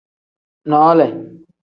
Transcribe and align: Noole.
Noole. 0.69 1.07